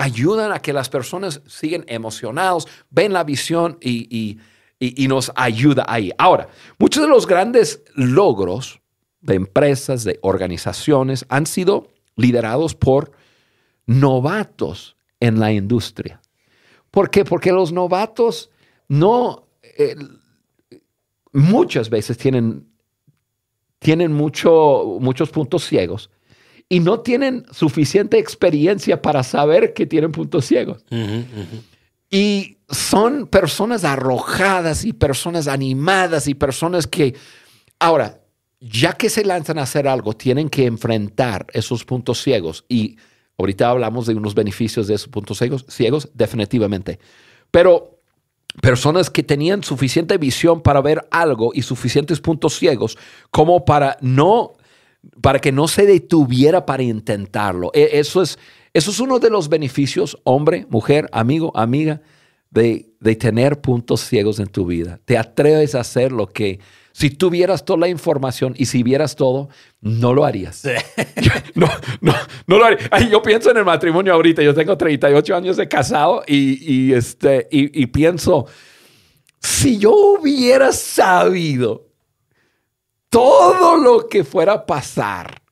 [0.00, 4.38] ayudan a que las personas siguen emocionados, ven la visión y,
[4.78, 6.10] y, nos ayuda ahí.
[6.16, 8.80] Ahora, muchos de los grandes logros
[9.20, 13.12] de empresas, de organizaciones, han sido liderados por
[13.84, 16.22] novatos en la industria.
[16.90, 17.24] ¿Por qué?
[17.26, 18.50] Porque los novatos
[18.88, 19.96] no, eh,
[21.32, 22.69] muchas veces tienen,
[23.80, 26.10] tienen mucho, muchos puntos ciegos
[26.68, 30.84] y no tienen suficiente experiencia para saber que tienen puntos ciegos.
[32.08, 37.16] Y son personas arrojadas y personas animadas y personas que,
[37.80, 38.20] ahora,
[38.60, 42.64] ya que se lanzan a hacer algo, tienen que enfrentar esos puntos ciegos.
[42.68, 42.98] Y
[43.38, 47.00] ahorita hablamos de unos beneficios de esos puntos ciegos, ciegos definitivamente.
[47.50, 47.99] Pero
[48.60, 52.98] personas que tenían suficiente visión para ver algo y suficientes puntos ciegos
[53.30, 54.54] como para no
[55.22, 57.70] para que no se detuviera para intentarlo.
[57.74, 58.38] E, eso es,
[58.74, 62.02] eso es uno de los beneficios, hombre, mujer, amigo, amiga,
[62.50, 65.00] de, de tener puntos ciegos en tu vida.
[65.04, 66.60] Te atreves a hacer lo que
[66.92, 69.48] si tuvieras toda la información y si vieras todo,
[69.80, 70.64] no lo harías.
[71.54, 71.68] no,
[72.00, 72.14] no,
[72.46, 73.08] no lo haría.
[73.08, 74.42] yo pienso en el matrimonio ahorita.
[74.42, 78.46] Yo tengo 38 años de casado y, este, y, pienso,
[79.40, 81.88] si yo hubiera sabido
[83.08, 85.42] todo lo que fuera a pasar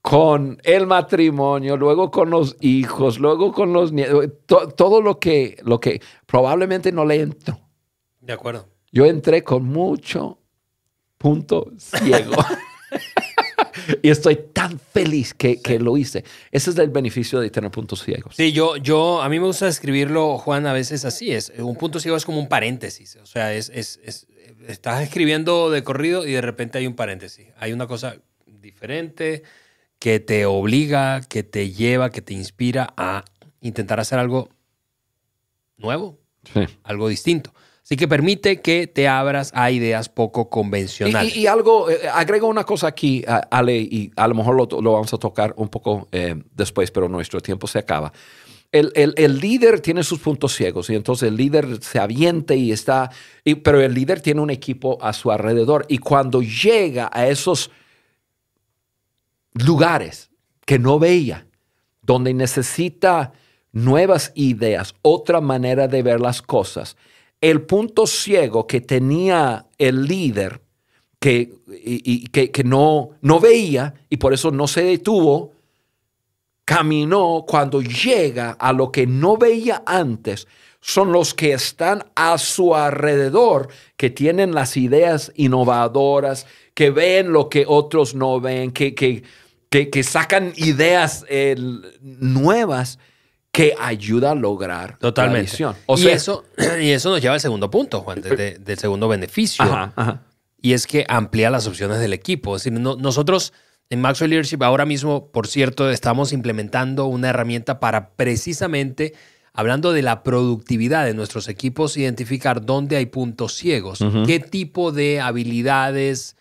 [0.00, 5.80] con el matrimonio, luego con los hijos, luego con los nietos, todo lo que, lo
[5.80, 7.60] que probablemente no le entró.
[8.20, 8.66] De acuerdo.
[8.90, 10.37] Yo entré con mucho
[11.18, 12.32] punto ciego.
[14.02, 16.24] y estoy tan feliz que, lo hice.
[16.50, 18.34] Ese es el beneficio de tener puntos ciegos.
[18.36, 21.32] Sí, yo, yo, a mí me gusta describirlo, Juan, a veces así.
[21.32, 23.16] Es, un punto ciego es como un paréntesis.
[23.16, 23.98] O sea, es, es,
[24.66, 27.48] estás escribiendo de corrido y de repente hay un paréntesis.
[27.58, 29.42] Hay una cosa diferente
[29.98, 33.24] que te obliga, que te lleva, que te inspira a
[33.60, 34.48] intentar hacer algo
[35.76, 36.18] nuevo,
[36.82, 37.52] algo distinto.
[37.88, 41.34] Así que permite que te abras a ideas poco convencionales.
[41.34, 45.16] Y, algo, eh, agrego una cosa aquí, Ale, y a lo mejor lo, vamos a
[45.16, 48.12] tocar un poco eh, después, pero nuestro tiempo se acaba.
[48.70, 53.10] El, líder tiene sus puntos ciegos y entonces el líder se aviente y está,
[53.64, 57.70] pero el líder tiene un equipo a su alrededor y cuando llega a esos
[59.54, 60.30] lugares
[60.66, 61.46] que no veía,
[62.02, 63.32] donde necesita
[63.72, 66.98] nuevas ideas, otra manera de ver las cosas,
[67.40, 70.60] el punto ciego que tenía el líder,
[71.20, 71.52] que,
[72.32, 75.52] que, no, no veía y por eso no se detuvo,
[76.64, 77.44] caminó.
[77.46, 80.46] Cuando llega a lo que no veía antes,
[80.80, 87.48] son los que están a su alrededor, que tienen las ideas innovadoras, que ven lo
[87.48, 89.22] que otros no ven, que, que,
[89.68, 91.24] que, sacan ideas
[92.00, 92.98] nuevas
[93.52, 95.38] que ayuda a lograr Totalmente.
[95.38, 95.76] la visión.
[95.96, 96.44] y, eso,
[96.80, 99.64] y eso nos lleva al segundo punto, Juan, del segundo beneficio.
[100.60, 102.56] Y es que amplía las opciones del equipo.
[102.56, 103.52] Es decir, nosotros
[103.90, 109.14] en Maxwell Leadership ahora mismo, por cierto, estamos implementando una herramienta para precisamente,
[109.54, 115.20] hablando de la productividad de nuestros equipos, identificar dónde hay puntos ciegos, qué tipo de
[115.20, 116.36] habilidades,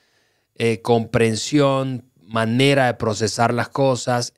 [0.55, 4.33] eh, comprensión, manera de procesar las cosas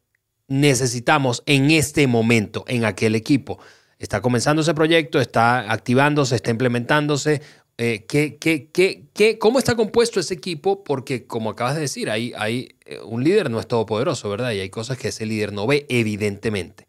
[0.50, 3.60] necesitamos en este momento en aquel equipo.
[3.98, 7.42] Está comenzando ese proyecto, está activándose, está implementándose.
[7.78, 10.84] Eh, ¿qué, qué, qué, cómo está compuesto ese equipo?
[10.84, 14.52] Porque, como acabas de decir, hay, hay, eh, un líder no es todopoderoso, ¿verdad?
[14.52, 16.88] Y hay cosas que ese líder no ve, evidentemente.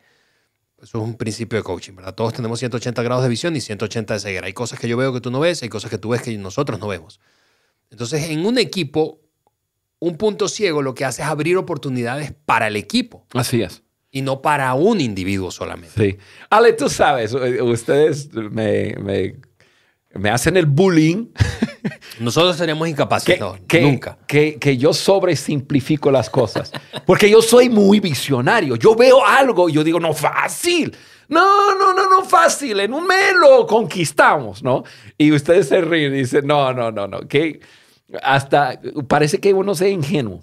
[0.83, 2.15] Eso es un principio de coaching, ¿verdad?
[2.15, 4.47] Todos tenemos 180 grados de visión y 180 de ceguera.
[4.47, 6.37] Hay cosas que yo veo que tú no ves, hay cosas que tú ves que
[6.39, 7.21] nosotros no vemos.
[7.91, 9.21] Entonces, en un equipo,
[10.01, 13.27] un punto ciego lo que hace es abrir oportunidades para el equipo.
[13.35, 13.83] Así es.
[14.11, 16.11] Y no para un individuo solamente.
[16.11, 16.19] Sí.
[16.49, 18.97] Ale, tú sabes, eh, ustedes me,
[20.15, 21.27] me, hacen el bullying.
[22.19, 23.39] Nosotros seríamos incapaces.
[23.39, 24.19] nunca.
[24.27, 26.73] Que, que, yo sobresimplifico las cosas.
[27.07, 28.75] Porque yo soy muy visionario.
[28.77, 30.97] Yo veo algo y yo digo, no, fácil.
[31.29, 32.81] No, no, no, no, fácil.
[32.81, 34.83] En un mes lo conquistamos, ¿no?
[35.17, 37.21] Y ustedes se ríen y dicen, no, no, no, no.
[37.21, 37.61] Que
[38.23, 40.41] hasta parece que uno sea ingenuo,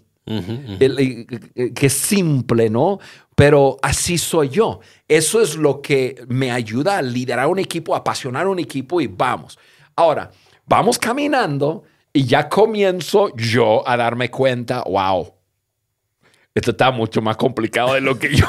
[1.76, 3.00] que simple, ¿no?
[3.36, 4.80] Pero así soy yo.
[5.08, 9.08] Eso es lo que me ayuda a liderar un equipo, a apasionar un equipo y
[9.08, 9.58] vamos.
[9.96, 10.32] Ahora,
[10.66, 15.34] vamos caminando y ya comienzo yo a darme cuenta, wow,
[16.56, 18.48] esto está mucho más complicado de lo que yo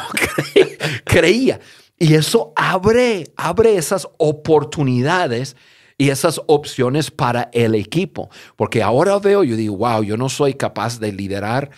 [1.04, 1.60] creía.
[1.98, 5.56] Y eso abre, abre esas oportunidades
[5.98, 8.30] y esas opciones para el equipo.
[8.56, 11.70] Porque ahora veo, yo digo, wow, yo no soy capaz de liderar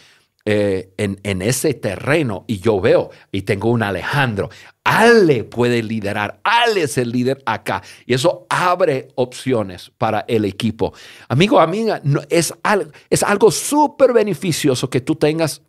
[0.45, 2.45] eh, en, ese terreno.
[2.47, 4.51] Y yo veo, y tengo un Alejandro.
[4.85, 7.83] Ale puede liderar, Ale es el líder acá.
[8.05, 10.93] Y eso abre opciones para el equipo.
[11.29, 15.63] Amigo, amiga, es, algo, es algo súper beneficioso que tú tengas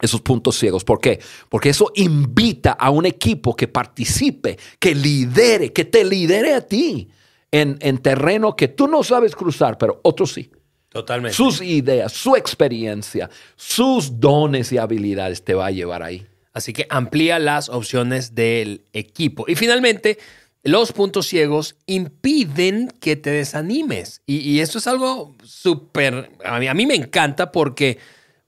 [0.00, 0.84] esos puntos ciegos.
[0.84, 1.18] ¿Por qué?
[1.48, 7.10] Porque eso invita a un equipo que participe, que lidere, que te lidere a ti
[7.50, 10.50] en, terreno que tú no sabes cruzar, pero otros sí.
[10.88, 11.36] Totalmente.
[11.36, 16.26] Sus ideas, su experiencia, sus dones y habilidades te va a llevar ahí.
[16.52, 19.44] Así que amplía las opciones del equipo.
[19.46, 20.18] Y finalmente,
[20.62, 24.22] los puntos ciegos impiden que te desanimes.
[24.26, 27.98] Y, esto es algo súper, a mí, a mí, me encanta porque,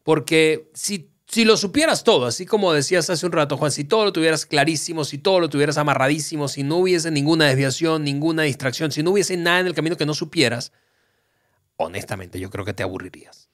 [0.02, 4.04] porque si si lo supieras todo, así como decías hace un rato, Juan, si todo
[4.04, 8.90] lo tuvieras clarísimo, si todo lo tuvieras amarradísimo, si no hubiese ninguna desviación, ninguna distracción,
[8.90, 10.72] si no hubiese nada en el camino que no supieras,
[11.76, 13.48] honestamente yo creo que te aburrirías.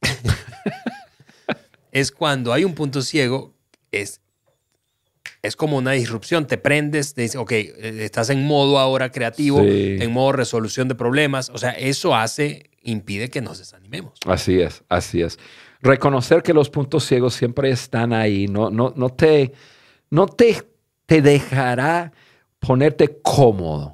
[1.92, 3.54] es cuando hay un punto ciego,
[3.90, 4.22] es,
[5.42, 10.10] es como una disrupción, te prendes, te dices, ok, estás en modo ahora creativo, en
[10.12, 14.14] modo resolución de problemas, o sea, eso hace, impide que nos desanimemos.
[14.24, 15.38] Así es, así es
[15.82, 19.52] reconocer que los puntos ciegos siempre están ahí, no, no, no, te,
[20.10, 20.62] no te,
[21.06, 22.12] te dejará
[22.60, 23.92] ponerte cómodo,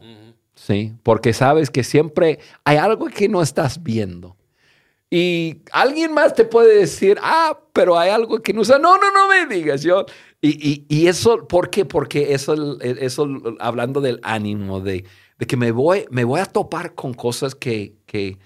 [0.55, 0.93] ¿sí?
[1.03, 4.37] Porque sabes que siempre hay algo que no estás viendo.
[5.11, 8.79] Y alguien más te puede decir, ah, pero hay algo que no usa.
[8.79, 9.83] No, no, no me digas.
[9.83, 10.05] Yo,
[10.43, 11.87] y, y, eso, ¿por qué?
[11.87, 13.27] Porque eso, eso
[13.59, 15.07] hablando del ánimo, de,
[15.39, 18.39] de que me voy, me voy a topar con cosas que, que,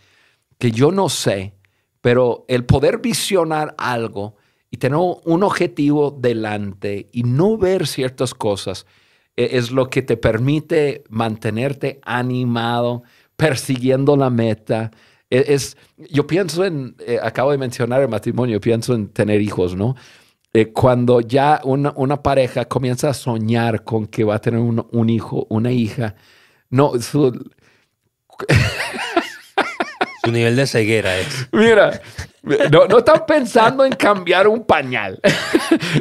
[0.59, 1.55] que yo no sé,
[2.03, 4.37] pero el poder visionar algo
[4.71, 8.87] y tener un objetivo delante y no ver ciertas cosas
[9.37, 13.05] e, es lo que te permite mantenerte animado,
[13.37, 14.91] persiguiendo la meta.
[15.31, 15.77] E, es,
[16.11, 19.95] yo pienso en, eh, acabo de mencionar el matrimonio, pienso en tener hijos, ¿no?
[20.55, 24.87] Eh, cuando ya una, una, pareja comienza a soñar con que va a tener un,
[24.91, 26.15] un hijo, una hija,
[26.69, 27.33] no, su,
[30.25, 31.49] Su nivel de ceguera es.
[31.51, 32.01] Mira,
[32.71, 35.21] no, no, están pensando en cambiar un pañal.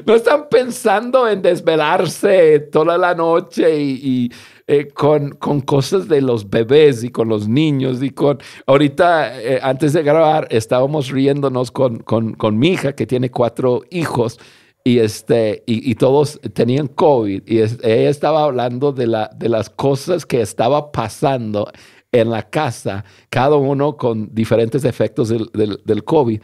[0.05, 4.30] No están pensando en desvelarse toda la noche y,
[4.67, 8.39] eh, con, con, cosas de los bebés y con los niños y con...
[8.65, 13.84] Ahorita, eh, antes de grabar, estábamos riéndonos con, con, con, mi hija que tiene cuatro
[13.91, 14.39] hijos
[14.84, 20.25] y, este, y, todos tenían COVID y ella estaba hablando de, la, de las cosas
[20.25, 21.71] que estaba pasando
[22.11, 26.41] en la casa, cada uno con diferentes efectos del, del, COVID.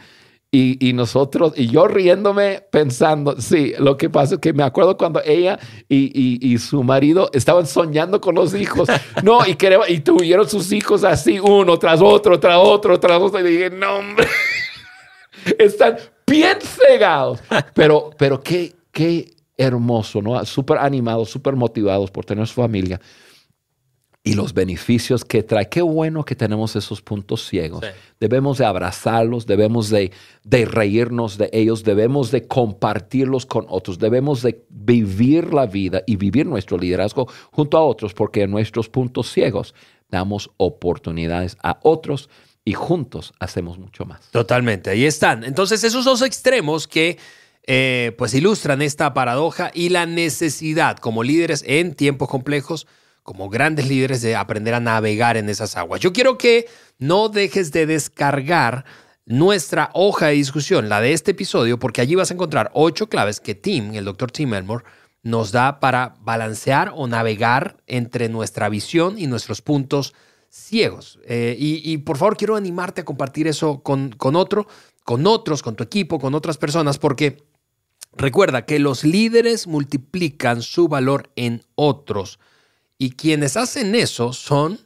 [0.49, 4.95] Y, y, nosotros, y yo riéndome pensando, sí, lo que pasa es que me acuerdo
[4.95, 5.59] cuando ella
[5.89, 8.87] y, y, su marido estaban soñando con los hijos,
[9.23, 9.57] no, y,
[9.89, 13.97] y tuvieron sus hijos así, uno tras otro, tras otro, tras otro, y dije, no,
[13.97, 14.27] hombre,
[15.59, 15.97] están
[16.29, 17.39] bien cegados.
[17.73, 20.43] Pero, pero qué, qué hermoso, ¿no?
[20.45, 22.99] Súper animados, súper motivados por tener su familia
[24.27, 25.69] y los beneficios que trae.
[25.69, 27.85] Qué bueno que tenemos esos puntos ciegos.
[28.19, 30.11] Debemos de abrazarlos, debemos de,
[30.43, 36.17] de, reírnos de ellos, debemos de compartirlos con otros, debemos de vivir la vida y
[36.17, 39.73] vivir nuestro liderazgo junto a otros, porque en nuestros puntos ciegos
[40.09, 42.29] damos oportunidades a otros
[42.67, 44.19] y juntos hacemos mucho más.
[44.29, 45.45] Totalmente, ahí están.
[45.45, 47.17] Entonces, esos dos extremos que...
[47.69, 52.87] Eh, pues ilustran esta paradoja y la necesidad como líderes en tiempos complejos
[53.23, 55.99] como grandes líderes de aprender a navegar en esas aguas.
[55.99, 58.85] Yo quiero que no dejes de descargar
[59.25, 63.41] nuestra hoja de discusión, la de este episodio, porque allí vas a encontrar ocho claves
[63.41, 64.85] que Tim, el doctor Tim Elmore,
[65.21, 70.13] nos da para balancear o navegar entre nuestra visión y nuestros puntos
[70.49, 71.19] ciegos.
[71.25, 74.67] Eh, y, por favor, quiero animarte a compartir eso con, con otro,
[75.03, 77.43] con otros, con tu equipo, con otras personas, porque
[78.13, 82.39] recuerda que los líderes multiplican su valor en otros.
[82.97, 84.79] Y quienes hacen eso son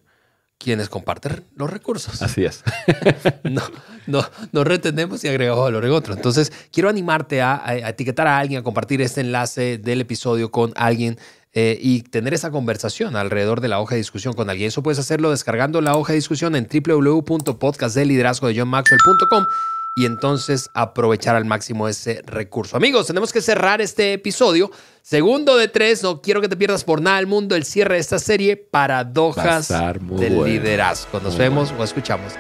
[0.62, 2.22] quienes comparten los recursos.
[2.22, 2.64] Así es.
[3.44, 3.62] no,
[4.08, 6.14] no, no retenemos y agregamos valor en otro.
[6.14, 11.18] Entonces, quiero animarte a, etiquetar a alguien, a compartir este enlace del episodio con alguien
[11.54, 14.70] eh, y tener esa conversación alrededor de la hoja de discusión con alguien.
[14.70, 19.46] Eso puedes hacerlo descargando la hoja de discusión en www.podcastdeliderazgodejohnmaxwell.com
[19.94, 22.78] y entonces aprovechar al máximo ese recurso.
[22.78, 24.72] Amigos, tenemos que cerrar este episodio.
[25.02, 28.02] Segundo de tres, no quiero que te pierdas por nada el mundo el cierre de
[28.02, 31.20] esta serie, Paradojas del Liderazgo.
[31.20, 32.34] Nos vemos o escuchamos